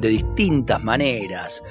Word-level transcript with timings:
de 0.00 0.08
distintas 0.08 0.82
maneras 0.82 1.62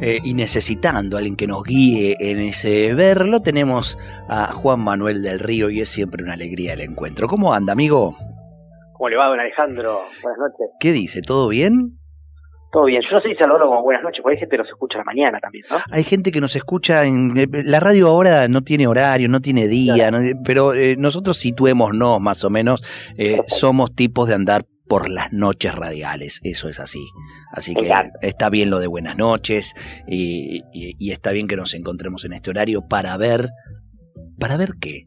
eh, 0.00 0.18
y 0.22 0.34
necesitando 0.34 1.16
a 1.16 1.20
alguien 1.20 1.36
que 1.36 1.46
nos 1.46 1.62
guíe 1.62 2.16
en 2.20 2.38
ese 2.40 2.94
verlo, 2.94 3.40
tenemos 3.40 3.98
a 4.28 4.52
Juan 4.52 4.80
Manuel 4.80 5.22
del 5.22 5.38
Río 5.38 5.70
y 5.70 5.80
es 5.80 5.88
siempre 5.88 6.22
una 6.22 6.34
alegría 6.34 6.74
el 6.74 6.80
encuentro. 6.80 7.28
¿Cómo 7.28 7.52
anda, 7.54 7.72
amigo? 7.72 8.16
¿Cómo 8.94 9.08
le 9.08 9.16
va, 9.16 9.26
don 9.28 9.40
Alejandro? 9.40 10.00
Buenas 10.22 10.38
noches. 10.38 10.68
¿Qué 10.78 10.92
dice? 10.92 11.22
¿Todo 11.22 11.48
bien? 11.48 11.98
Todo 12.72 12.84
bien. 12.86 13.02
Yo 13.02 13.16
no 13.16 13.20
sé 13.22 13.28
si 13.28 13.34
saludarlo 13.34 13.66
como 13.66 13.82
buenas 13.82 14.02
noches, 14.02 14.20
porque 14.22 14.36
hay 14.36 14.40
gente 14.40 14.56
que 14.56 14.62
nos 14.62 14.68
escucha 14.68 14.94
a 14.96 14.98
la 15.00 15.04
mañana 15.04 15.38
también, 15.40 15.64
¿no? 15.68 15.76
Hay 15.90 16.04
gente 16.04 16.32
que 16.32 16.40
nos 16.40 16.56
escucha 16.56 17.04
en... 17.04 17.36
eh, 17.36 17.46
La 17.64 17.80
radio 17.80 18.08
ahora 18.08 18.48
no 18.48 18.62
tiene 18.62 18.86
horario, 18.86 19.28
no 19.28 19.40
tiene 19.40 19.68
día, 19.68 20.10
no- 20.10 20.20
pero 20.44 20.72
eh, 20.72 20.96
nosotros 20.98 21.36
situémonos 21.36 22.18
más 22.20 22.44
o 22.44 22.50
menos, 22.50 22.82
eh, 23.18 23.40
somos 23.46 23.94
tipos 23.94 24.28
de 24.28 24.36
andar 24.36 24.64
por 24.92 25.08
las 25.08 25.32
noches 25.32 25.74
radiales, 25.74 26.38
eso 26.44 26.68
es 26.68 26.78
así. 26.78 27.00
Así 27.50 27.74
que 27.74 27.86
Exacto. 27.86 28.18
está 28.20 28.50
bien 28.50 28.68
lo 28.68 28.78
de 28.78 28.88
buenas 28.88 29.16
noches 29.16 29.72
y, 30.06 30.58
y- 30.70 30.92
y 30.98 31.12
está 31.12 31.32
bien 31.32 31.48
que 31.48 31.56
nos 31.56 31.72
encontremos 31.72 32.26
en 32.26 32.34
este 32.34 32.50
horario 32.50 32.82
para 32.90 33.16
ver... 33.16 33.48
¿Para 34.38 34.58
ver 34.58 34.72
qué? 34.78 35.04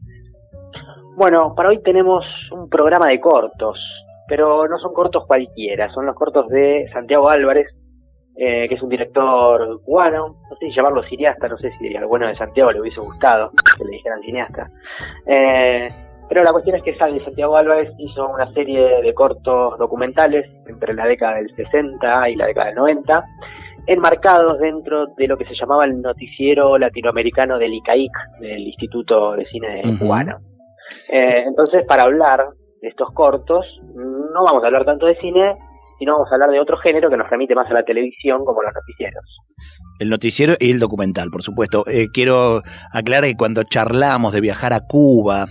Bueno, 1.16 1.54
para 1.54 1.68
hoy 1.68 1.80
tenemos 1.84 2.24
un 2.50 2.68
programa 2.68 3.10
de 3.10 3.20
cortos, 3.20 3.78
pero 4.26 4.66
no 4.66 4.76
son 4.78 4.92
cortos 4.92 5.22
cualquiera, 5.24 5.88
son 5.92 6.04
los 6.06 6.16
cortos 6.16 6.48
de 6.48 6.88
Santiago 6.92 7.30
Álvarez, 7.30 7.68
eh, 8.36 8.66
que 8.68 8.74
es 8.74 8.82
un 8.82 8.88
director 8.88 9.80
cubano, 9.84 10.36
no 10.50 10.56
sé 10.58 10.66
si 10.66 10.74
llamarlo 10.74 11.04
cineasta, 11.04 11.46
no 11.46 11.56
sé 11.58 11.70
si 11.78 11.94
al 11.94 12.06
bueno 12.06 12.26
de 12.26 12.36
Santiago 12.36 12.72
le 12.72 12.80
hubiese 12.80 13.00
gustado 13.00 13.52
que 13.78 13.84
le 13.84 13.92
dijeran 13.92 14.20
cineasta. 14.22 14.68
Eh, 15.26 15.90
pero 16.28 16.42
la 16.42 16.52
cuestión 16.52 16.76
es 16.76 16.82
que 16.82 16.96
Santiago 16.96 17.56
Álvarez 17.56 17.92
hizo 17.98 18.28
una 18.28 18.52
serie 18.52 19.02
de 19.02 19.14
cortos 19.14 19.78
documentales 19.78 20.50
entre 20.66 20.94
la 20.94 21.06
década 21.06 21.36
del 21.36 21.54
60 21.54 22.30
y 22.30 22.36
la 22.36 22.46
década 22.46 22.66
del 22.66 22.76
90, 22.76 23.24
enmarcados 23.86 24.58
dentro 24.58 25.06
de 25.16 25.28
lo 25.28 25.36
que 25.36 25.44
se 25.44 25.54
llamaba 25.54 25.84
el 25.84 26.00
noticiero 26.02 26.76
latinoamericano 26.78 27.58
del 27.58 27.74
ICAIC, 27.74 28.12
del 28.40 28.66
Instituto 28.66 29.32
de 29.32 29.46
Cine. 29.46 29.82
Cubano. 29.98 30.38
Eh, 31.08 31.44
entonces, 31.46 31.84
para 31.86 32.02
hablar 32.02 32.48
de 32.80 32.88
estos 32.88 33.10
cortos, 33.12 33.64
no 33.94 34.44
vamos 34.44 34.62
a 34.62 34.66
hablar 34.66 34.84
tanto 34.84 35.06
de 35.06 35.14
cine, 35.16 35.56
sino 35.98 36.12
vamos 36.14 36.28
a 36.30 36.34
hablar 36.34 36.50
de 36.50 36.60
otro 36.60 36.76
género 36.78 37.08
que 37.10 37.16
nos 37.16 37.28
remite 37.30 37.54
más 37.54 37.70
a 37.70 37.74
la 37.74 37.84
televisión, 37.84 38.44
como 38.44 38.62
los 38.62 38.72
noticieros. 38.74 39.24
El 39.98 40.10
noticiero 40.10 40.54
y 40.60 40.70
el 40.72 40.78
documental, 40.78 41.30
por 41.30 41.42
supuesto. 41.42 41.84
Eh, 41.86 42.08
quiero 42.12 42.60
aclarar 42.92 43.24
que 43.24 43.34
cuando 43.34 43.62
charlamos 43.64 44.34
de 44.34 44.42
viajar 44.42 44.74
a 44.74 44.80
Cuba 44.80 45.46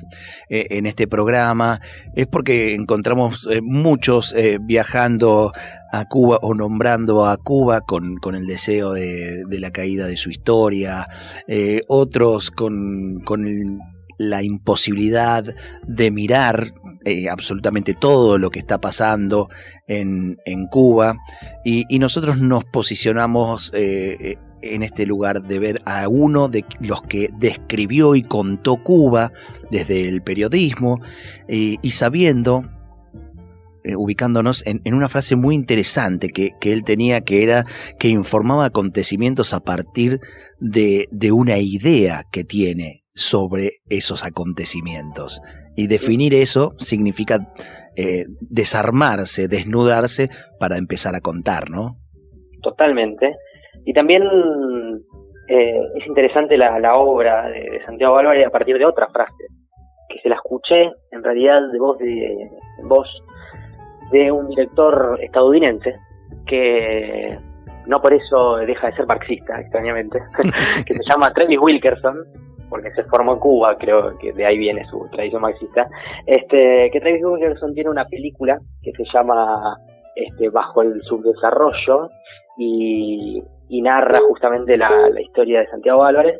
eh, 0.50 0.68
en 0.70 0.86
este 0.86 1.08
programa 1.08 1.80
es 2.14 2.28
porque 2.28 2.76
encontramos 2.76 3.48
eh, 3.52 3.62
muchos 3.64 4.36
viajando 4.62 5.52
a 5.92 6.06
Cuba 6.06 6.38
o 6.44 6.54
nombrando 6.54 7.26
a 7.26 7.38
Cuba 7.38 7.82
con, 7.82 8.18
con 8.18 8.36
el 8.36 8.46
deseo 8.46 8.94
de, 8.94 9.46
de 9.48 9.60
la 9.60 9.72
caída 9.72 10.06
de 10.06 10.18
su 10.18 10.30
historia, 10.30 11.08
otros 11.88 12.52
con, 12.52 13.22
con 13.26 13.48
el- 13.48 13.80
la 14.18 14.44
imposibilidad 14.44 15.46
de 15.88 16.12
mirar 16.12 16.68
eh, 17.04 17.30
absolutamente 17.30 17.94
todo 17.94 18.38
lo 18.38 18.50
que 18.50 18.60
está 18.60 18.80
pasando 18.80 19.50
en, 19.88 20.38
en 20.46 20.68
Cuba. 20.68 21.18
Y, 21.64 22.00
nosotros 22.00 22.40
nos 22.40 22.66
posicionamos 22.66 23.72
eh, 23.74 24.38
en 24.66 24.84
este 24.84 25.06
lugar 25.06 25.44
de 25.44 25.60
ver 25.60 25.82
a 25.86 26.08
uno 26.08 26.50
de 26.50 26.66
los 26.80 27.02
que 27.04 27.30
describió 27.38 28.16
y 28.16 28.24
contó 28.24 28.78
Cuba 28.78 29.32
desde 29.72 30.08
el 30.08 30.22
periodismo 30.22 31.02
eh, 31.48 31.78
y 31.82 31.92
sabiendo, 31.92 32.64
eh, 33.84 33.96
ubicándonos 33.96 34.66
en, 34.66 34.82
en 34.84 34.94
una 34.94 35.10
frase 35.10 35.36
muy 35.36 35.56
interesante 35.56 36.30
que, 36.30 36.52
que 36.60 36.74
él 36.74 36.84
tenía, 36.84 37.22
que 37.22 37.44
era 37.44 37.66
que 38.00 38.10
informaba 38.10 38.66
acontecimientos 38.66 39.54
a 39.54 39.62
partir 39.62 40.20
de, 40.60 41.08
de 41.12 41.32
una 41.32 41.58
idea 41.58 42.24
que 42.32 42.44
tiene 42.44 43.05
sobre 43.16 43.80
esos 43.90 44.26
acontecimientos. 44.26 45.42
Y 45.76 45.88
definir 45.88 46.34
eso 46.34 46.72
significa 46.78 47.54
eh, 47.98 48.26
desarmarse, 48.42 49.48
desnudarse 49.48 50.30
para 50.60 50.78
empezar 50.78 51.16
a 51.16 51.22
contar, 51.22 51.70
¿no? 51.70 51.98
Totalmente. 52.62 53.36
Y 53.86 53.94
también 53.94 54.24
eh, 55.48 55.82
es 55.96 56.08
interesante 56.08 56.58
la, 56.58 56.96
obra 56.96 57.48
de, 57.50 57.60
de 57.60 57.86
Santiago 57.86 58.18
Álvarez 58.18 58.48
a 58.48 58.52
partir 58.52 58.78
de 58.78 58.86
otra 58.86 59.08
frase, 59.10 59.46
que 60.10 60.20
se 60.22 60.30
la 60.30 60.36
escuché 60.36 60.92
en 61.12 61.24
realidad 61.24 61.62
de 61.72 61.80
voz 61.80 61.98
de, 61.98 62.50
en 62.80 62.88
voz 62.88 63.08
de 64.12 64.32
un 64.32 64.50
director 64.50 65.18
estadounidense 65.22 65.96
que 66.48 67.38
no 67.88 68.02
por 68.02 68.14
eso 68.14 68.58
deja 68.58 68.88
de 68.88 68.96
ser 68.96 69.06
marxista, 69.06 69.60
extrañamente, 69.60 70.20
que 70.86 70.96
se 70.96 71.04
llama 71.08 71.32
Travis 71.34 71.60
Wilkerson, 71.60 72.18
porque 72.70 72.92
se 72.92 73.04
formó 73.04 73.34
en 73.34 73.40
Cuba, 73.40 73.76
creo 73.76 74.18
que 74.18 74.34
de 74.34 74.46
ahí 74.46 74.58
viene 74.58 74.86
su 74.86 75.08
tradición 75.12 75.42
marxista, 75.42 75.88
este, 76.26 76.90
que 76.92 77.00
Travis 77.00 77.24
Wilkerson 77.24 77.74
tiene 77.74 77.90
una 77.90 78.06
película 78.06 78.60
que 78.82 78.92
se 78.92 79.04
llama 79.06 79.78
este, 80.16 80.50
Bajo 80.50 80.82
el 80.82 81.02
subdesarrollo 81.04 82.10
y, 82.58 83.44
y 83.70 83.82
narra 83.82 84.20
justamente 84.28 84.78
la, 84.78 85.10
la 85.10 85.22
historia 85.22 85.60
de 85.60 85.68
Santiago 85.68 86.04
Álvarez. 86.04 86.40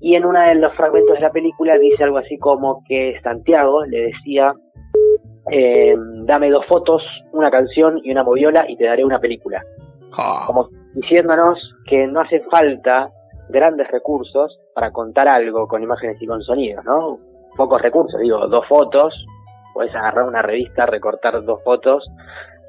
Y 0.00 0.14
en 0.14 0.24
uno 0.24 0.40
de 0.40 0.54
los 0.54 0.74
fragmentos 0.74 1.14
de 1.14 1.20
la 1.20 1.30
película 1.30 1.76
dice 1.76 2.04
algo 2.04 2.18
así 2.18 2.38
como 2.38 2.84
que 2.86 3.18
Santiago 3.22 3.84
le 3.84 4.12
decía, 4.12 4.54
eh, 5.50 5.96
dame 6.24 6.50
dos 6.50 6.66
fotos, 6.66 7.02
una 7.32 7.50
canción 7.50 8.00
y 8.04 8.12
una 8.12 8.22
moviola 8.22 8.64
y 8.68 8.76
te 8.76 8.84
daré 8.84 9.04
una 9.04 9.18
película. 9.18 9.62
Como 10.46 10.68
diciéndonos 10.94 11.58
que 11.86 12.06
no 12.06 12.20
hace 12.20 12.40
falta 12.50 13.10
grandes 13.48 13.88
recursos 13.90 14.58
para 14.74 14.90
contar 14.92 15.28
algo 15.28 15.66
con 15.66 15.82
imágenes 15.82 16.20
y 16.20 16.26
con 16.26 16.42
sonidos, 16.42 16.84
¿no? 16.84 17.18
Pocos 17.56 17.80
recursos, 17.82 18.20
digo, 18.20 18.46
dos 18.48 18.66
fotos, 18.68 19.14
puedes 19.74 19.94
agarrar 19.94 20.24
una 20.24 20.42
revista, 20.42 20.86
recortar 20.86 21.42
dos 21.44 21.62
fotos, 21.64 22.04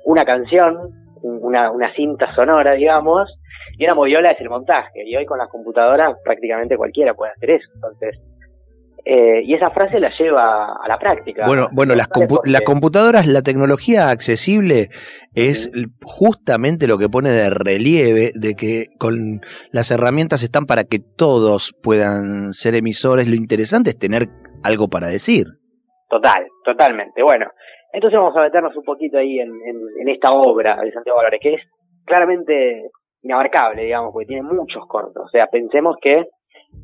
una 0.06 0.24
canción, 0.26 0.78
un- 1.22 1.40
una, 1.44 1.72
una 1.72 1.94
cinta 1.94 2.34
sonora, 2.36 2.74
digamos, 2.74 3.34
y 3.78 3.86
una 3.86 3.94
moviola 3.96 4.32
es 4.32 4.42
el 4.42 4.50
montaje. 4.50 5.04
Y 5.06 5.16
hoy 5.16 5.26
con 5.26 5.38
las 5.38 5.50
computadoras 5.50 6.18
prácticamente 6.24 6.78
cualquiera 6.78 7.14
puede 7.14 7.32
hacer 7.34 7.52
eso. 7.52 7.70
Entonces, 7.76 8.20
eh, 9.06 9.42
y 9.44 9.54
esa 9.54 9.70
frase 9.72 10.00
la 10.00 10.10
lleva 10.10 10.74
a 10.84 10.88
la 10.88 10.98
práctica. 10.98 11.46
Bueno, 11.48 11.68
bueno, 11.72 11.96
las, 11.96 12.10
compu- 12.10 12.42
las 12.46 12.62
computadoras, 12.62 13.28
la 13.28 13.42
tecnología 13.42 14.10
accesible 14.10 14.90
es 15.36 15.72
justamente 16.04 16.88
lo 16.88 16.98
que 16.98 17.10
pone 17.10 17.30
de 17.30 17.50
relieve 17.50 18.32
de 18.36 18.56
que 18.56 18.86
con 18.98 19.42
las 19.72 19.92
herramientas 19.92 20.44
están 20.44 20.66
para 20.66 20.84
que 20.84 21.00
todos 21.00 21.74
puedan 21.82 22.54
ser 22.54 22.76
emisores. 22.76 23.28
Lo 23.30 23.36
interesante 23.36 23.92
es 23.92 24.00
tener 24.00 24.28
algo 24.64 24.88
para 24.88 25.08
decir. 25.08 25.46
Total, 26.10 26.46
totalmente. 26.66 27.22
Bueno, 27.24 27.46
entonces 27.94 28.20
vamos 28.20 28.36
a 28.36 28.42
meternos 28.42 28.76
un 28.76 28.84
poquito 28.84 29.18
ahí 29.18 29.40
en, 29.40 29.50
en- 29.50 30.02
en 30.02 30.10
esta 30.10 30.32
obra 30.32 30.78
de 30.82 30.92
Santiago 30.92 31.20
Álvarez, 31.20 31.40
que 31.42 31.54
es 31.56 31.62
claramente 32.06 32.90
inabarcable, 33.22 33.84
digamos, 33.84 34.12
porque 34.14 34.28
tiene 34.28 34.44
muchos 34.44 34.84
cortos. 34.88 35.24
O 35.26 35.30
sea, 35.30 35.48
pensemos 35.48 35.96
que 36.02 36.24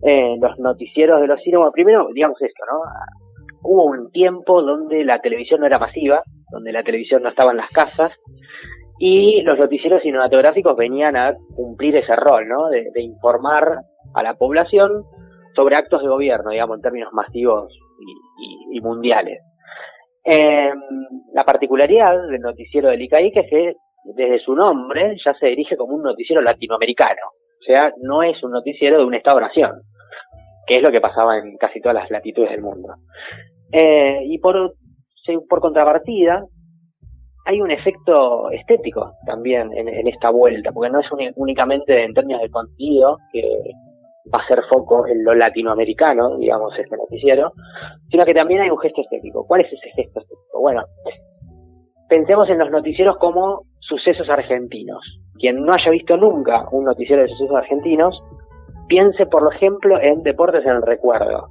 eh, 0.03 0.35
los 0.39 0.59
noticieros 0.59 1.21
de 1.21 1.27
los 1.27 1.39
bueno, 1.45 1.71
primero, 1.71 2.07
digamos 2.13 2.41
esto, 2.41 2.63
¿no? 2.65 2.79
Hubo 3.63 3.85
un 3.85 4.11
tiempo 4.11 4.61
donde 4.61 5.03
la 5.03 5.19
televisión 5.19 5.61
no 5.61 5.65
era 5.65 5.79
masiva, 5.79 6.21
donde 6.51 6.71
la 6.71 6.83
televisión 6.83 7.23
no 7.23 7.29
estaba 7.29 7.51
en 7.51 7.57
las 7.57 7.69
casas, 7.69 8.11
y 8.99 9.41
los 9.41 9.57
noticieros 9.57 10.01
cinematográficos 10.01 10.75
venían 10.77 11.17
a 11.17 11.35
cumplir 11.55 11.95
ese 11.97 12.15
rol, 12.15 12.47
¿no? 12.47 12.69
De, 12.69 12.89
de 12.93 13.01
informar 13.01 13.79
a 14.13 14.23
la 14.23 14.35
población 14.35 15.03
sobre 15.55 15.75
actos 15.75 16.01
de 16.01 16.07
gobierno, 16.07 16.51
digamos, 16.51 16.77
en 16.77 16.81
términos 16.81 17.13
masivos 17.13 17.73
y, 18.71 18.81
mundiales. 18.81 19.41
Eh, 20.23 20.71
la 21.33 21.43
particularidad 21.43 22.27
del 22.29 22.41
noticiero 22.41 22.89
del 22.89 23.01
ICAIC 23.01 23.37
es 23.37 23.49
que 23.49 23.73
desde 24.15 24.39
su 24.39 24.53
nombre 24.53 25.15
ya 25.23 25.33
se 25.35 25.47
dirige 25.47 25.77
como 25.77 25.95
un 25.95 26.03
noticiero 26.03 26.41
latinoamericano. 26.41 27.31
Sea, 27.65 27.91
no 28.01 28.21
es 28.23 28.41
un 28.43 28.51
noticiero 28.51 28.99
de 28.99 29.05
un 29.05 29.15
Estado-nación, 29.15 29.81
que 30.67 30.75
es 30.75 30.83
lo 30.83 30.91
que 30.91 31.01
pasaba 31.01 31.37
en 31.37 31.57
casi 31.57 31.81
todas 31.81 31.95
las 31.95 32.11
latitudes 32.11 32.51
del 32.51 32.61
mundo. 32.61 32.95
Eh, 33.71 34.19
y 34.25 34.37
por, 34.39 34.73
contrapartida, 35.59 36.43
hay 37.45 37.61
un 37.61 37.71
efecto 37.71 38.49
estético 38.51 39.13
también 39.25 39.71
en, 39.75 40.07
esta 40.07 40.29
vuelta, 40.29 40.71
porque 40.71 40.91
no 40.91 40.99
es 40.99 41.07
únicamente 41.35 42.03
en 42.03 42.13
términos 42.13 42.41
de 42.41 42.49
contenido 42.49 43.17
que 43.31 43.41
va 44.33 44.43
a 44.43 44.47
ser 44.47 44.63
foco 44.69 45.07
en 45.07 45.23
lo 45.23 45.35
latinoamericano, 45.35 46.37
digamos, 46.37 46.73
este 46.77 46.97
noticiero, 46.97 47.51
sino 48.09 48.25
que 48.25 48.33
también 48.33 48.61
hay 48.61 48.69
un 48.69 48.79
gesto 48.79 49.01
estético. 49.01 49.45
¿Cuál 49.47 49.61
es 49.61 49.73
ese 49.73 49.89
gesto 49.89 50.19
estético? 50.19 50.59
Bueno, 50.59 50.83
pensemos 52.09 52.49
en 52.49 52.59
los 52.59 52.71
noticieros 52.71 53.17
como 53.17 53.63
sucesos 53.79 54.29
argentinos. 54.29 55.24
Quien 55.39 55.63
no 55.65 55.73
haya 55.73 55.91
visto 55.91 56.17
nunca 56.17 56.65
un 56.71 56.85
noticiero 56.85 57.21
de 57.21 57.29
sucesos 57.29 57.57
argentinos, 57.57 58.21
piense, 58.87 59.25
por 59.25 59.53
ejemplo, 59.53 59.99
en 60.01 60.23
Deportes 60.23 60.65
en 60.65 60.71
el 60.71 60.81
Recuerdo. 60.81 61.49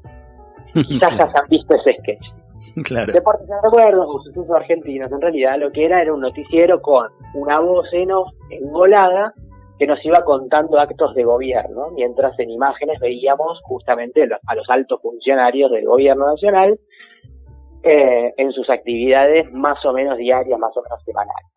Quizás 0.73 1.13
han 1.21 1.49
visto 1.49 1.75
ese 1.75 1.99
sketch. 2.01 2.85
Claro. 2.85 3.13
Deportes 3.13 3.49
en 3.49 3.55
el 3.57 3.63
Recuerdo 3.63 4.09
o 4.09 4.23
sucesos 4.23 4.51
argentinos, 4.51 5.13
en 5.13 5.21
realidad 5.21 5.59
lo 5.59 5.71
que 5.71 5.85
era 5.85 6.03
era 6.03 6.13
un 6.13 6.21
noticiero 6.21 6.81
con 6.81 7.09
una 7.35 7.61
voz 7.61 7.87
en 7.93 8.11
engolada 8.51 9.33
que 9.79 9.87
nos 9.87 10.05
iba 10.05 10.25
contando 10.25 10.79
actos 10.79 11.15
de 11.15 11.25
gobierno, 11.25 11.91
mientras 11.95 12.39
en 12.39 12.51
imágenes 12.51 12.99
veíamos 13.01 13.61
justamente 13.65 14.23
a 14.47 14.55
los 14.55 14.69
altos 14.71 15.01
funcionarios 15.03 15.71
del 15.71 15.85
gobierno 15.85 16.27
nacional 16.27 16.79
eh, 17.83 18.33
en 18.37 18.53
sus 18.53 18.71
actividades 18.71 19.53
más 19.53 19.85
o 19.85 19.93
menos 19.93 20.17
diarias, 20.17 20.59
más 20.59 20.77
o 20.77 20.83
menos 20.83 21.03
semanales. 21.05 21.54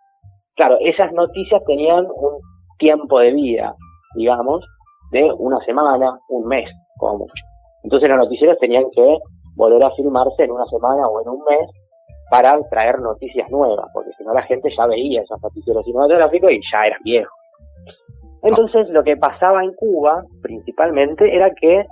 Claro, 0.58 0.78
esas 0.82 1.14
noticias 1.14 1.64
tenían 1.66 2.06
un 2.06 2.42
tiempo 2.80 3.20
de 3.20 3.32
vida, 3.32 3.76
digamos, 4.16 4.66
de 5.12 5.32
una 5.38 5.60
semana, 5.60 6.20
un 6.30 6.48
mes, 6.48 6.70
como 6.98 7.20
mucho. 7.20 7.44
Entonces 7.84 8.10
los 8.10 8.18
noticieros 8.18 8.58
tenían 8.60 8.86
que 8.92 9.18
volver 9.56 9.84
a 9.84 9.92
filmarse 9.92 10.44
en 10.44 10.52
una 10.52 10.66
semana 10.66 11.08
o 11.08 11.22
en 11.22 11.30
un 11.30 11.44
mes 11.46 11.70
para 12.30 12.60
traer 12.70 13.00
noticias 13.00 13.50
nuevas, 13.52 13.86
porque 13.94 14.12
si 14.18 14.24
no 14.24 14.34
la 14.34 14.42
gente 14.44 14.70
ya 14.76 14.86
veía 14.88 15.22
esos 15.22 15.42
noticieros 15.42 15.86
cinematográficos 15.86 16.52
y 16.52 16.60
ya 16.72 16.88
eran 16.88 17.00
viejos. 17.04 17.34
Entonces 18.44 18.90
lo 18.90 19.04
que 19.04 19.16
pasaba 19.16 19.64
en 19.64 19.74
Cuba 19.74 20.24
principalmente 20.42 21.36
era 21.36 21.52
que 21.54 21.86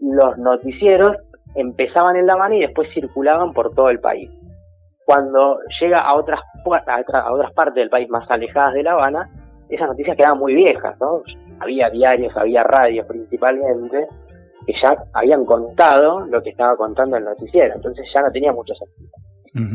los 0.00 0.38
noticieros 0.38 1.16
empezaban 1.54 2.16
en 2.16 2.26
La 2.26 2.34
Habana 2.34 2.56
y 2.56 2.60
después 2.60 2.88
circulaban 2.94 3.52
por 3.52 3.74
todo 3.74 3.90
el 3.90 4.00
país. 4.00 4.30
Cuando 5.10 5.58
llega 5.80 6.00
a 6.02 6.14
otras, 6.14 6.40
a 6.64 7.32
otras 7.32 7.52
partes 7.52 7.74
del 7.74 7.90
país 7.90 8.08
más 8.08 8.30
alejadas 8.30 8.74
de 8.74 8.82
La 8.84 8.92
Habana, 8.92 9.28
esas 9.68 9.88
noticias 9.88 10.16
quedaban 10.16 10.38
muy 10.38 10.54
viejas, 10.54 10.96
¿no? 11.00 11.22
Había 11.58 11.90
diarios, 11.90 12.36
había 12.36 12.62
radios 12.62 13.06
principalmente, 13.06 14.06
que 14.66 14.72
ya 14.80 14.96
habían 15.12 15.44
contado 15.44 16.26
lo 16.26 16.42
que 16.42 16.50
estaba 16.50 16.76
contando 16.76 17.16
el 17.16 17.24
noticiero, 17.24 17.74
entonces 17.74 18.06
ya 18.14 18.22
no 18.22 18.30
tenía 18.30 18.52
mucho 18.52 18.72
sentido. 18.74 19.10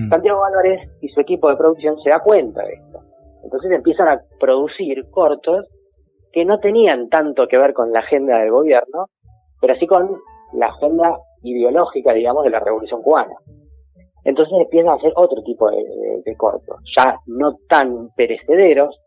Santiago 0.10 0.46
Álvarez 0.46 0.90
y 1.02 1.10
su 1.10 1.20
equipo 1.20 1.50
de 1.50 1.58
producción 1.58 2.00
se 2.02 2.10
da 2.10 2.20
cuenta 2.20 2.64
de 2.64 2.76
esto 2.76 3.02
entonces 3.46 3.72
empiezan 3.72 4.08
a 4.08 4.22
producir 4.40 5.10
cortos 5.12 5.68
que 6.34 6.44
no 6.44 6.60
tenían 6.60 7.08
tanto 7.10 7.48
que 7.48 7.58
ver 7.58 7.74
con 7.74 7.94
la 7.94 8.00
agenda 8.00 8.40
del 8.40 8.52
gobierno, 8.52 9.06
pero 9.62 9.76
sí 9.76 9.88
con 9.88 10.20
la 10.54 10.68
agenda 10.68 11.18
ideológica, 11.44 12.12
digamos, 12.12 12.44
de 12.44 12.50
la 12.50 12.60
revolución 12.60 13.02
cubana. 13.02 13.36
Entonces 14.25 14.57
empiezan 14.60 14.89
a 14.89 14.95
hacer 14.95 15.13
otro 15.16 15.42
tipo 15.44 15.69
de, 15.69 16.36
cortos, 16.36 16.80
ya 16.98 17.19
no 17.27 17.57
tan 17.69 18.10
perecederos, 18.16 19.00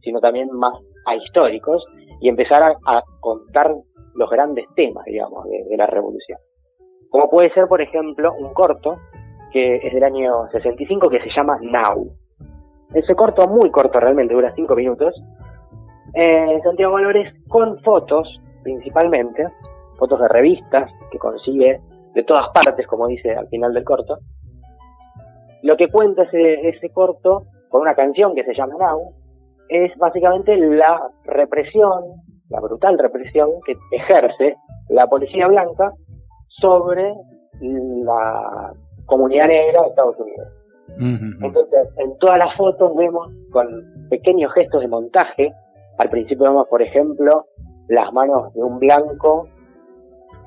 sino 0.00 0.20
también 0.20 0.48
más 0.50 0.74
ahistóricos, 1.06 1.84
y 2.20 2.28
empezar 2.28 2.62
a, 2.62 3.02
contar 3.20 3.72
los 4.14 4.30
grandes 4.30 4.64
temas, 4.74 5.04
digamos, 5.04 5.44
de, 5.44 5.76
la 5.76 5.86
revolución. 5.86 6.38
Como 7.10 7.28
puede 7.30 7.52
ser, 7.52 7.68
por 7.68 7.80
ejemplo, 7.80 8.32
un 8.38 8.52
corto 8.54 8.96
que 9.52 9.76
es 9.76 9.94
del 9.94 10.02
año 10.02 10.48
65 10.50 11.08
que 11.08 11.20
se 11.20 11.30
llama 11.34 11.58
Now. 11.60 12.10
Ese 12.94 13.14
corto, 13.14 13.46
muy 13.46 13.70
corto 13.70 14.00
realmente, 14.00 14.34
dura 14.34 14.52
cinco 14.56 14.74
minutos. 14.74 15.14
Eh, 16.14 16.58
Santiago 16.64 16.94
Valores 16.94 17.32
con 17.48 17.78
fotos, 17.80 18.40
principalmente, 18.62 19.46
fotos 19.98 20.20
de 20.20 20.28
revistas 20.28 20.90
que 21.10 21.18
consigue 21.18 21.80
de 22.14 22.22
todas 22.24 22.48
partes, 22.52 22.86
como 22.86 23.06
dice 23.06 23.34
al 23.34 23.48
final 23.48 23.74
del 23.74 23.84
corto. 23.84 24.18
Lo 25.62 25.76
que 25.76 25.88
cuenta 25.88 26.22
ese, 26.22 26.68
ese 26.68 26.90
corto, 26.90 27.44
con 27.68 27.82
una 27.82 27.94
canción 27.94 28.34
que 28.34 28.44
se 28.44 28.54
llama 28.54 28.74
Now, 28.78 29.12
es 29.68 29.96
básicamente 29.98 30.56
la 30.56 31.00
represión, 31.24 32.04
la 32.48 32.60
brutal 32.60 32.98
represión 32.98 33.50
que 33.66 33.76
ejerce 33.92 34.56
la 34.88 35.06
policía 35.06 35.46
blanca 35.46 35.92
sobre 36.60 37.14
la 37.60 38.72
comunidad 39.06 39.48
negra 39.48 39.82
de 39.82 39.88
Estados 39.88 40.16
Unidos. 40.18 40.48
Entonces, 41.42 41.88
en 41.98 42.16
todas 42.18 42.38
las 42.38 42.56
fotos 42.56 42.94
vemos 42.96 43.30
con 43.52 43.66
pequeños 44.08 44.52
gestos 44.54 44.80
de 44.80 44.88
montaje. 44.88 45.52
Al 45.98 46.08
principio 46.10 46.44
vemos, 46.44 46.66
por 46.68 46.82
ejemplo, 46.82 47.46
las 47.88 48.12
manos 48.12 48.52
de 48.54 48.62
un 48.62 48.78
blanco, 48.78 49.48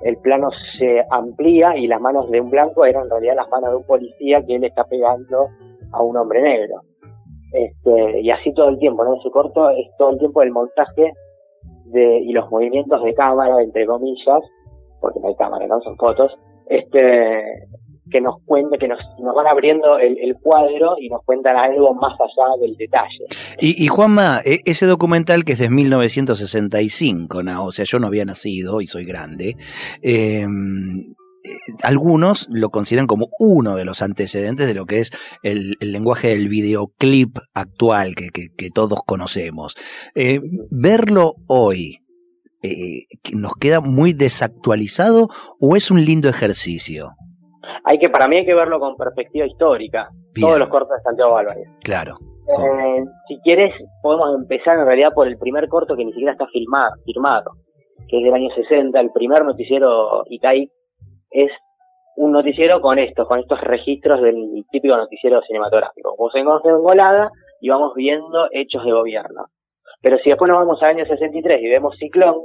el 0.03 0.18
plano 0.18 0.50
se 0.77 1.03
amplía 1.09 1.77
y 1.77 1.88
las 1.88 2.01
manos 2.01 2.30
de 2.30 2.42
un 2.42 2.50
blanco 2.50 2.86
eran 2.86 3.03
en 3.03 3.09
realidad 3.12 3.36
las 3.36 3.50
manos 3.50 3.71
de 3.71 3.75
un 3.77 3.86
policía 3.86 4.44
que 4.45 4.56
él 4.56 4.63
está 4.63 4.83
pegando 4.86 5.48
a 5.92 6.01
un 6.01 6.18
hombre 6.18 6.42
negro. 6.42 6.81
Este, 7.53 8.21
y 8.21 8.31
así 8.31 8.53
todo 8.53 8.69
el 8.69 8.80
tiempo, 8.80 9.03
¿no? 9.03 9.15
Ese 9.15 9.30
corto 9.30 9.69
es 9.71 9.88
todo 9.98 10.12
el 10.12 10.19
tiempo 10.19 10.42
el 10.42 10.51
montaje 10.51 11.13
de, 11.86 12.19
y 12.19 12.31
los 12.31 12.50
movimientos 12.50 13.03
de 13.03 13.13
cámara, 13.13 13.62
entre 13.62 13.86
comillas, 13.86 14.39
porque 15.01 15.19
no 15.19 15.27
hay 15.27 15.36
cámara, 15.36 15.68
¿no? 15.68 15.81
Son 15.81 15.98
fotos, 15.98 16.31
este, 16.68 17.68
que 18.12 18.22
nos 18.22 18.36
cuenta, 18.46 18.78
que 18.78 18.88
nos, 18.88 19.00
van 19.36 19.48
abriendo 19.48 19.98
el, 19.98 20.36
cuadro 20.42 20.96
y 21.00 21.10
nos 21.10 21.24
cuentan 21.24 21.56
algo 21.58 21.94
más 21.94 22.13
allá 22.19 22.62
del 22.62 22.75
detalle. 22.75 23.25
Y, 23.60 23.88
Juanma, 23.88 24.42
e, 24.46 24.60
ese 24.66 24.86
documental 24.86 25.44
que 25.44 25.54
es 25.54 25.60
de 25.60 25.69
1965, 25.69 27.44
¿no? 27.44 27.66
o 27.66 27.72
sea, 27.72 27.86
yo 27.86 28.00
no 28.00 28.08
había 28.08 28.25
nacido 28.25 28.81
y 28.81 28.88
soy 28.88 29.06
grande, 29.06 29.56
em, 30.02 31.13
eh, 31.44 31.58
algunos 31.84 32.48
lo 32.52 32.69
consideran 32.69 33.08
como 33.08 33.30
uno 33.40 33.75
de 33.75 33.86
los 33.86 34.02
antecedentes 34.02 34.68
de 34.68 34.74
lo 34.75 34.86
que 34.86 35.00
es 35.00 35.12
el, 35.42 35.75
lenguaje 35.80 36.30
del 36.30 36.50
videoclip 36.50 37.38
actual 37.54 38.16
que, 38.16 38.30
que, 38.30 38.69
todos 38.69 39.00
conocemos. 39.06 39.75
Eh, 40.13 40.40
verlo 40.69 41.36
hoy, 41.48 41.98
eh, 42.62 43.06
¿nos 43.34 43.54
queda 43.56 43.80
muy 43.80 44.13
desactualizado 44.13 45.30
o 45.60 45.75
es 45.75 45.90
un 45.90 46.06
lindo 46.06 46.30
ejercicio? 46.30 47.16
Hay 47.83 48.00
que, 48.00 48.10
para 48.10 48.28
mí 48.28 48.38
hay 48.38 48.45
que 48.45 48.54
verlo 48.54 48.80
con 48.80 48.95
perspectiva 48.95 49.45
histórica, 49.45 50.10
todos 50.39 50.60
los 50.60 50.69
cortos 50.69 50.98
de 50.98 51.04
Santiago 51.04 51.38
Álvarez. 51.38 51.68
Claro. 51.83 52.18
Eh, 52.48 53.04
si 53.28 53.39
quieres, 53.42 53.74
podemos 54.01 54.36
empezar 54.36 54.78
en 54.80 54.86
realidad 54.86 55.13
por 55.13 55.28
el 55.28 55.38
primer 55.38 55.68
corto 55.68 55.95
que 55.95 56.06
ni 56.06 56.12
siquiera 56.12 56.33
está 56.33 56.48
filmado, 56.48 56.95
firmado, 57.06 57.51
que 58.07 58.18
es 58.18 58.24
del 58.24 58.33
año 58.33 58.50
60, 58.54 59.00
el 59.00 59.12
primer 59.12 59.45
noticiero 59.45 60.24
Itai, 60.27 60.70
es 61.29 61.51
un 62.17 62.32
noticiero 62.34 62.82
con 62.82 63.00
estos, 63.00 63.27
con 63.27 63.39
estos 63.39 63.62
registros 63.62 64.22
del 64.22 64.65
típico 64.70 64.98
noticiero 64.98 65.41
cinematográfico. 65.41 66.15
Vos 66.17 66.34
en 66.36 66.41
engolada 66.41 67.32
y 67.62 67.70
vamos 67.70 67.94
viendo 67.96 68.48
hechos 68.51 68.84
de 68.84 68.91
gobierno. 68.91 69.46
Pero 70.01 70.17
si 70.17 70.29
después 70.29 70.50
nos 70.50 70.60
vamos 70.60 70.82
al 70.82 70.89
año 70.89 71.06
63 71.06 71.62
y 71.62 71.70
vemos 71.70 71.96
Ciclón, 71.98 72.36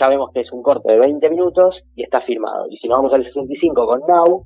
ya 0.00 0.08
vemos 0.08 0.30
que 0.32 0.40
es 0.40 0.52
un 0.52 0.62
corte 0.62 0.92
de 0.92 0.98
20 0.98 1.28
minutos 1.30 1.76
y 1.94 2.02
está 2.02 2.20
firmado. 2.22 2.66
Y 2.70 2.76
si 2.78 2.88
nos 2.88 2.98
vamos 2.98 3.12
al 3.12 3.24
65 3.24 3.86
con 3.86 4.00
Now, 4.08 4.44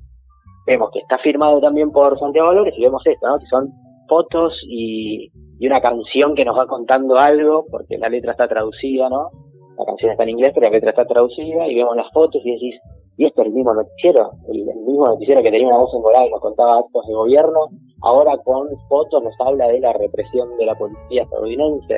vemos 0.65 0.89
que 0.91 0.99
está 0.99 1.17
firmado 1.19 1.59
también 1.59 1.91
por 1.91 2.17
Santiago 2.19 2.49
Valores 2.49 2.73
y 2.77 2.81
vemos 2.81 3.01
esto, 3.05 3.27
¿no? 3.27 3.39
Que 3.39 3.47
son 3.47 3.69
fotos 4.07 4.53
y, 4.67 5.31
una 5.65 5.79
canción 5.79 6.33
que 6.33 6.43
nos 6.43 6.57
va 6.57 6.65
contando 6.65 7.17
algo, 7.17 7.65
porque 7.69 7.97
la 7.97 8.09
letra 8.09 8.31
está 8.31 8.47
traducida, 8.47 9.09
¿no? 9.09 9.29
La 9.77 9.85
canción 9.85 10.11
está 10.11 10.23
en 10.23 10.29
inglés, 10.29 10.51
pero 10.55 10.67
la 10.67 10.73
letra 10.73 10.89
está 10.89 11.05
traducida, 11.05 11.67
y 11.67 11.75
vemos 11.75 11.95
las 11.95 12.11
fotos 12.11 12.41
y 12.43 12.51
decís, 12.51 12.75
¿y 13.17 13.25
esto 13.25 13.41
es 13.41 13.47
el 13.47 13.53
mismo 13.53 13.75
noticiero? 13.75 14.31
El, 14.51 14.65
mismo 14.65 15.05
noticiero 15.05 15.43
que 15.43 15.51
tenía 15.51 15.67
una 15.67 15.77
voz 15.77 15.93
engolada 15.93 16.25
y 16.25 16.31
nos 16.31 16.41
contaba 16.41 16.79
actos 16.79 17.05
de 17.07 17.13
gobierno, 17.13 17.67
ahora 18.01 18.37
con 18.43 18.67
fotos 18.89 19.23
nos 19.23 19.35
habla 19.39 19.67
de 19.67 19.79
la 19.79 19.93
represión 19.93 20.57
de 20.57 20.65
la 20.65 20.73
policía 20.73 21.23
estadounidense. 21.23 21.97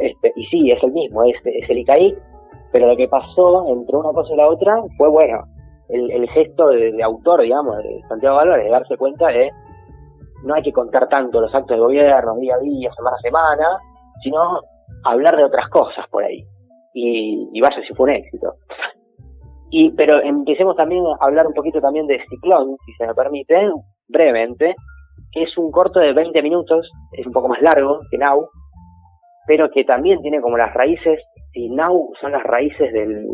Este, 0.00 0.32
y 0.34 0.44
sí, 0.46 0.70
es 0.72 0.82
el 0.82 0.92
mismo, 0.92 1.22
es, 1.22 1.36
es 1.44 1.70
el 1.70 1.78
ICAI, 1.78 2.16
pero 2.74 2.88
lo 2.88 2.96
que 2.96 3.06
pasó 3.06 3.68
entre 3.68 3.96
una 3.96 4.10
cosa 4.10 4.34
y 4.34 4.36
la 4.36 4.48
otra 4.48 4.74
fue, 4.98 5.08
bueno, 5.08 5.44
el, 5.88 6.28
gesto 6.30 6.66
de, 6.70 7.00
autor, 7.04 7.42
digamos, 7.42 7.78
de 7.78 8.00
Santiago 8.08 8.40
Álvarez, 8.40 8.64
de 8.64 8.70
darse 8.72 8.96
cuenta 8.96 9.28
de 9.28 9.48
no 10.42 10.54
hay 10.54 10.62
que 10.64 10.72
contar 10.72 11.08
tanto 11.08 11.40
los 11.40 11.54
actos 11.54 11.76
de 11.76 11.80
gobierno 11.80 12.34
día 12.40 12.56
a 12.56 12.58
día, 12.58 12.90
semana 12.96 13.16
a 13.16 13.20
semana, 13.20 13.78
sino 14.24 14.58
hablar 15.04 15.36
de 15.36 15.44
otras 15.44 15.68
cosas 15.68 16.04
por 16.10 16.24
ahí. 16.24 16.44
Y, 16.92 17.48
y 17.52 17.60
vaya 17.60 17.76
si 17.86 17.94
fue 17.94 18.10
un 18.10 18.16
éxito. 18.16 18.54
Y, 19.70 19.92
pero 19.92 20.20
empecemos 20.20 20.74
también 20.74 21.04
a 21.06 21.24
hablar 21.24 21.46
un 21.46 21.54
poquito 21.54 21.80
también 21.80 22.08
de 22.08 22.24
Ciclón, 22.28 22.76
si 22.84 22.92
se 22.94 23.06
me 23.06 23.14
permite, 23.14 23.70
brevemente, 24.08 24.74
que 25.30 25.44
es 25.44 25.56
un 25.58 25.70
corto 25.70 26.00
de 26.00 26.12
20 26.12 26.42
minutos, 26.42 26.90
es 27.12 27.24
un 27.24 27.32
poco 27.32 27.46
más 27.46 27.62
largo 27.62 28.00
que 28.10 28.18
Now, 28.18 28.48
pero 29.46 29.70
que 29.70 29.84
también 29.84 30.20
tiene 30.22 30.40
como 30.40 30.58
las 30.58 30.74
raíces 30.74 31.20
si 31.54 31.70
Now 31.70 32.10
son 32.20 32.32
las 32.32 32.42
raíces 32.42 32.92
del, 32.92 33.26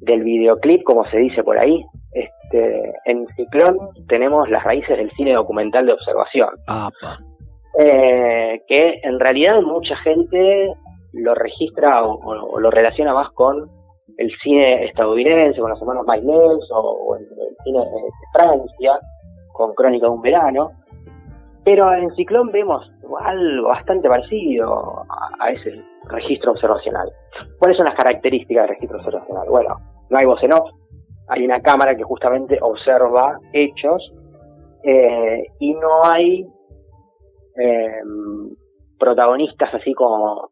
del 0.00 0.22
videoclip, 0.22 0.82
como 0.82 1.04
se 1.06 1.18
dice 1.18 1.42
por 1.42 1.58
ahí, 1.58 1.84
Este, 2.12 2.92
en 3.04 3.26
Ciclón 3.36 3.76
tenemos 4.08 4.48
las 4.50 4.64
raíces 4.64 4.96
del 4.98 5.10
cine 5.12 5.34
documental 5.34 5.86
de 5.86 5.92
observación. 5.92 6.50
Eh, 7.78 8.62
que 8.66 9.00
en 9.02 9.20
realidad 9.20 9.60
mucha 9.62 9.96
gente 9.98 10.72
lo 11.12 11.34
registra 11.34 12.02
o, 12.02 12.58
lo 12.58 12.70
relaciona 12.70 13.14
más 13.14 13.30
con 13.32 13.68
el 14.16 14.30
cine 14.42 14.86
estadounidense, 14.86 15.60
con 15.60 15.70
los 15.70 15.80
hermanos 15.80 16.06
Mailens 16.06 16.68
o, 16.74 17.16
el, 17.16 17.26
cine 17.64 17.78
de 17.78 18.10
Francia, 18.32 18.98
con 19.52 19.74
Crónica 19.74 20.06
de 20.06 20.12
un 20.12 20.22
verano. 20.22 20.72
Pero 21.64 21.92
en 21.92 22.10
Ciclón 22.16 22.50
vemos 22.50 22.90
algo 23.20 23.68
bastante 23.68 24.08
parecido 24.08 25.04
a, 25.38 25.50
ese 25.50 25.82
registro 26.08 26.52
observacional. 26.52 27.10
¿Cuáles 27.58 27.76
son 27.76 27.86
las 27.86 27.94
características 27.94 28.62
del 28.62 28.74
registro 28.74 28.98
observacional? 28.98 29.48
Bueno, 29.48 29.76
no 30.10 30.18
hay 30.18 30.26
voz 30.26 30.42
en 30.42 30.52
off, 30.52 30.70
hay 31.28 31.44
una 31.44 31.60
cámara 31.60 31.94
que 31.96 32.02
justamente 32.02 32.58
observa 32.60 33.38
hechos 33.52 34.12
eh, 34.82 35.44
y 35.58 35.74
no 35.74 36.04
hay 36.04 36.46
eh, 37.56 38.00
protagonistas 38.98 39.74
así 39.74 39.92
como 39.94 40.50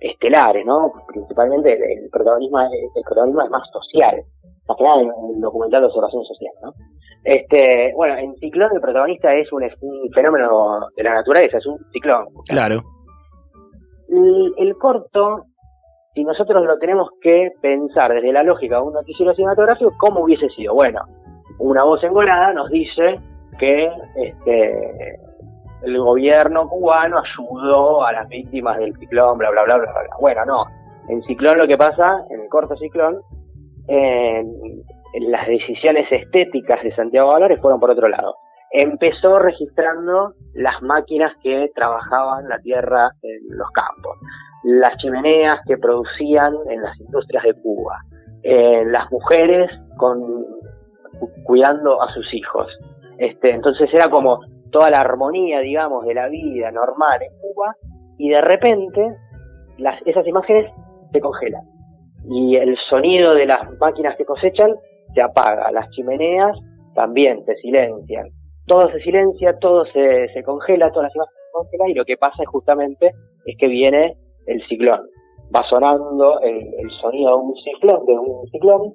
estelares, 0.00 0.64
¿no? 0.64 0.92
Principalmente 1.08 1.72
el, 1.74 2.08
protagonismo, 2.10 2.60
el 2.60 3.02
protagonismo 3.04 3.42
es 3.42 3.50
más 3.50 3.68
social, 3.72 4.22
más 4.68 4.76
que 4.76 4.84
nada 4.84 5.00
en 5.02 5.08
el 5.34 5.40
documental 5.40 5.82
de 5.82 5.86
observación 5.88 6.24
social, 6.24 6.54
¿no? 6.62 6.72
Este, 7.24 7.92
bueno, 7.94 8.16
en 8.16 8.34
Ciclón 8.36 8.70
el 8.74 8.80
protagonista 8.80 9.34
es 9.34 9.52
un, 9.52 9.62
fenómeno 10.14 10.88
de 10.96 11.02
la 11.02 11.14
naturaleza, 11.14 11.58
es 11.58 11.66
un 11.66 11.78
ciclón. 11.92 12.26
Claro. 12.48 12.80
El, 14.08 14.76
corto, 14.78 15.44
si 16.14 16.24
nosotros 16.24 16.64
lo 16.64 16.78
tenemos 16.78 17.10
que 17.20 17.50
pensar 17.60 18.12
desde 18.12 18.32
la 18.32 18.42
lógica 18.42 18.76
de 18.76 18.82
un 18.82 18.94
noticiero 18.94 19.34
cinematográfico, 19.34 19.92
¿cómo 19.98 20.20
hubiese 20.20 20.48
sido? 20.50 20.74
Bueno, 20.74 21.00
una 21.58 21.84
voz 21.84 22.02
engolada 22.04 22.52
nos 22.52 22.70
dice 22.70 23.20
que 23.58 23.90
este, 24.16 25.18
el 25.82 25.98
gobierno 25.98 26.68
cubano 26.68 27.18
ayudó 27.18 28.04
a 28.04 28.12
las 28.12 28.28
víctimas 28.28 28.78
del 28.78 28.96
ciclón, 28.96 29.38
bla, 29.38 29.50
bla, 29.50 29.64
bla, 29.64 29.76
bla, 29.76 29.92
bla. 29.92 30.16
Bueno, 30.20 30.44
no. 30.46 30.64
En 31.08 31.22
Ciclón 31.22 31.58
lo 31.58 31.66
que 31.66 31.78
pasa, 31.78 32.24
en 32.28 32.42
el 32.42 32.48
corto 32.48 32.76
Ciclón, 32.76 33.22
las 33.88 35.46
decisiones 35.46 36.06
estéticas 36.10 36.82
de 36.82 36.94
Santiago 36.94 37.30
Valores 37.30 37.60
fueron 37.60 37.80
por 37.80 37.90
otro 37.90 38.08
lado. 38.08 38.36
Empezó 38.70 39.38
registrando 39.38 40.34
las 40.58 40.82
máquinas 40.82 41.32
que 41.42 41.70
trabajaban 41.74 42.48
la 42.48 42.58
tierra 42.58 43.10
en 43.22 43.56
los 43.56 43.70
campos, 43.70 44.18
las 44.64 44.96
chimeneas 44.98 45.60
que 45.66 45.76
producían 45.78 46.54
en 46.68 46.82
las 46.82 46.98
industrias 47.00 47.44
de 47.44 47.54
Cuba, 47.54 47.98
eh, 48.42 48.84
las 48.86 49.10
mujeres 49.10 49.70
con, 49.96 50.44
cuidando 51.44 52.02
a 52.02 52.12
sus 52.12 52.32
hijos. 52.34 52.66
Este, 53.18 53.50
entonces 53.50 53.88
era 53.92 54.10
como 54.10 54.40
toda 54.70 54.90
la 54.90 55.00
armonía, 55.00 55.60
digamos, 55.60 56.04
de 56.04 56.14
la 56.14 56.28
vida 56.28 56.70
normal 56.70 57.20
en 57.22 57.40
Cuba 57.40 57.74
y 58.18 58.28
de 58.28 58.40
repente 58.40 59.16
las, 59.78 60.00
esas 60.06 60.26
imágenes 60.26 60.70
se 61.12 61.20
congelan 61.20 61.62
y 62.30 62.56
el 62.56 62.76
sonido 62.88 63.34
de 63.34 63.46
las 63.46 63.70
máquinas 63.78 64.16
que 64.16 64.24
cosechan 64.24 64.74
se 65.14 65.22
apaga, 65.22 65.70
las 65.72 65.88
chimeneas 65.90 66.58
también 66.94 67.44
se 67.44 67.54
silencian, 67.56 68.28
todo 68.68 68.90
se 68.92 69.00
silencia, 69.00 69.58
todo 69.58 69.84
se, 69.86 70.28
se 70.32 70.42
congela, 70.44 70.92
todas 70.92 71.04
las 71.08 71.16
imágenes 71.16 71.38
se 71.44 71.52
congelan 71.52 71.88
y 71.90 71.94
lo 71.94 72.04
que 72.04 72.16
pasa 72.16 72.42
es 72.42 72.48
justamente 72.48 73.10
es 73.44 73.56
que 73.58 73.66
viene 73.66 74.14
el 74.46 74.62
ciclón, 74.68 75.00
va 75.54 75.64
sonando 75.68 76.40
el, 76.42 76.56
el 76.56 76.90
sonido 77.00 77.30
de 77.30 77.36
un 77.36 77.54
ciclón, 77.56 78.06
de 78.06 78.12
un 78.12 78.46
ciclón 78.50 78.94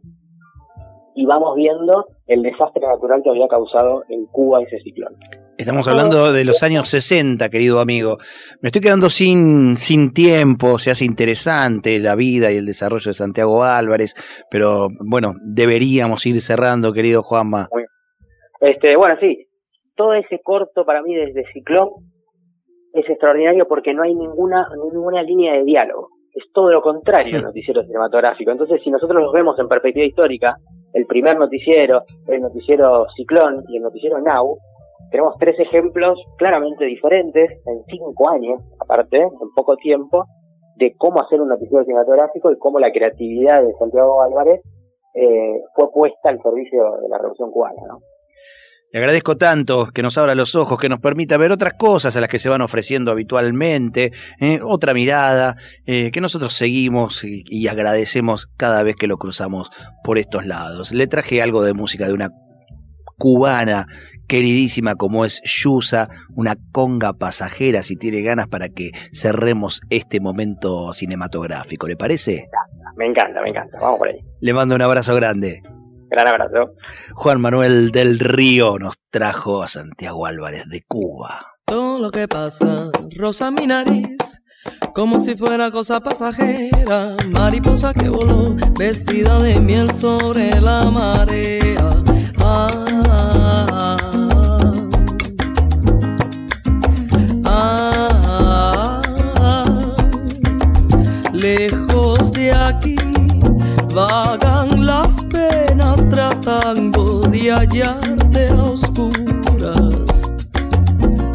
y 1.16 1.26
vamos 1.26 1.56
viendo 1.56 2.06
el 2.28 2.42
desastre 2.42 2.88
natural 2.88 3.22
que 3.24 3.30
había 3.30 3.48
causado 3.48 4.04
en 4.10 4.26
Cuba 4.28 4.62
ese 4.62 4.80
ciclón. 4.80 5.16
Estamos 5.56 5.88
hablando 5.88 6.34
de 6.34 6.46
los 6.46 6.64
años 6.64 6.90
60, 6.90 7.48
querido 7.50 7.80
amigo. 7.80 8.18
Me 8.62 8.70
estoy 8.70 8.82
quedando 8.82 9.10
sin, 9.10 9.78
sin 9.78 10.12
tiempo, 10.12 10.80
se 10.80 10.90
hace 10.90 11.06
interesante 11.06 12.00
la 12.00 12.16
vida 12.16 12.52
y 12.52 12.58
el 12.58 12.66
desarrollo 12.66 13.10
de 13.10 13.14
Santiago 13.14 13.64
Álvarez, 13.64 14.16
pero 14.50 14.88
bueno, 15.08 15.34
deberíamos 15.44 16.26
ir 16.26 16.42
cerrando, 16.42 16.92
querido 16.92 17.22
Juanma. 17.22 17.70
Este, 18.62 18.96
bueno, 18.98 19.16
sí, 19.20 19.46
todo 19.96 20.14
ese 20.14 20.40
corto 20.44 20.86
para 20.86 21.02
mí 21.02 21.16
desde 21.16 21.46
Ciclón 21.54 21.90
es 22.94 23.10
extraordinario 23.10 23.68
porque 23.68 23.94
no 23.94 24.04
hay 24.04 24.16
ninguna, 24.16 24.68
ninguna 24.92 25.24
línea 25.24 25.54
de 25.54 25.64
diálogo. 25.64 26.10
Es 26.34 26.46
todo 26.52 26.72
lo 26.72 26.82
contrario 26.82 27.38
el 27.38 27.44
noticiero 27.44 27.84
cinematográfico. 27.84 28.52
Entonces, 28.52 28.82
si 28.84 28.90
nosotros 28.90 29.22
los 29.22 29.34
vemos 29.34 29.58
en 29.60 29.68
perspectiva 29.68 30.06
histórica, 30.06 30.58
el 30.94 31.06
primer 31.06 31.38
noticiero, 31.38 32.04
el 32.28 32.42
noticiero 32.42 33.08
Ciclón 33.16 33.64
y 33.68 33.78
el 33.78 33.84
noticiero 33.84 34.20
Now, 34.20 34.58
tenemos 35.12 35.36
tres 35.40 35.60
ejemplos 35.60 36.20
claramente 36.38 36.86
diferentes 36.86 37.52
en 37.68 37.84
cinco 37.88 38.30
años, 38.30 38.62
aparte, 38.80 39.18
en 39.18 39.54
poco 39.56 39.76
tiempo, 39.76 40.26
de 40.76 40.96
cómo 40.98 41.22
hacer 41.22 41.40
un 41.40 41.50
noticiero 41.50 41.84
cinematográfico 41.84 42.52
y 42.52 42.58
cómo 42.58 42.80
la 42.80 42.92
creatividad 42.92 43.62
de 43.62 43.74
Santiago 43.74 44.24
Álvarez 44.24 44.62
eh, 45.14 45.62
fue 45.76 45.92
puesta 45.92 46.30
al 46.30 46.42
servicio 46.42 46.98
de 47.02 47.10
la 47.10 47.18
Revolución 47.18 47.52
Cubana. 47.52 47.82
¿no? 47.88 48.00
Le 48.94 49.00
agradezco 49.00 49.38
tanto 49.38 49.88
que 49.88 50.04
nos 50.04 50.20
abra 50.20 50.36
los 50.36 50.54
ojos, 50.54 50.78
que 50.78 50.88
nos 50.88 51.00
permita 51.00 51.36
ver 51.38 51.52
otras 51.52 51.74
cosas 51.74 52.16
a 52.16 52.22
las 52.22 52.30
que 52.30 52.38
se 52.38 52.48
van 52.48 52.62
ofreciendo 52.62 53.12
habitualmente, 53.12 54.12
eh, 54.40 54.60
otra 54.64 54.94
mirada, 54.94 55.56
eh, 55.88 56.12
que 56.12 56.22
nosotros 56.22 56.54
seguimos 56.54 57.24
y, 57.24 57.44
y, 57.48 57.68
agradecemos 57.70 58.52
cada 58.56 58.84
vez 58.84 58.96
que 58.96 59.08
lo 59.08 59.18
cruzamos 59.18 59.72
por 60.04 60.20
estos 60.20 60.46
lados. 60.46 60.92
Le 60.92 61.08
traje 61.08 61.42
algo 61.42 61.64
de 61.64 61.74
música 61.74 62.06
de 62.06 62.14
una 62.14 62.30
cubana 63.18 63.88
queridísima 64.28 64.94
como 64.94 65.26
es 65.26 65.42
Yusa, 65.44 66.08
una 66.36 66.54
conga 66.72 67.14
pasajera 67.14 67.82
si 67.82 67.96
tiene 67.96 68.22
ganas 68.22 68.48
para 68.48 68.70
que 68.70 68.92
cerremos 69.12 69.82
este 69.90 70.20
momento 70.20 70.94
cinematográfico. 70.94 71.88
¿Le 71.88 71.96
parece? 71.96 72.48
Me 72.96 73.08
encanta, 73.08 73.42
me 73.42 73.50
encanta. 73.50 73.76
Vamos 73.82 73.98
por 73.98 74.10
ahí. 74.10 74.20
Le 74.40 74.54
mando 74.54 74.76
un 74.76 74.84
abrazo 74.84 75.16
grande. 75.16 75.64
Gran 76.14 76.28
abrazo. 76.28 76.76
Juan 77.16 77.42
Manuel 77.42 77.92
del 77.92 78.20
Río 78.20 78.78
nos 78.78 79.00
trajo 79.10 79.64
a 79.64 79.68
Santiago 79.68 80.28
Álvarez 80.28 80.70
de 80.70 80.84
Cuba. 80.88 81.56
Todo 81.66 81.98
lo 81.98 82.12
que 82.12 82.28
pasa 82.28 82.92
rosa 83.18 83.50
mi 83.50 83.66
nariz. 83.66 84.46
Como 84.94 85.20
si 85.20 85.36
fuera 85.36 85.72
cosa 85.72 86.02
pasajera, 86.02 87.16
mariposa 87.32 87.96
que 87.96 88.10
voló, 88.10 88.56
vestida 88.78 89.42
de 89.42 89.60
miel 89.60 89.92
sobre 89.92 90.62
la 90.62 90.92
marea. 90.92 91.90
Ah, 92.38 92.83
tratando 106.44 107.22
de 107.22 107.52
hallarte 107.52 108.50
a 108.50 108.64
oscuras. 108.64 110.34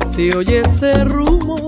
Si 0.04 0.30
oye 0.32 0.60
ese 0.60 1.04
rumor, 1.04 1.67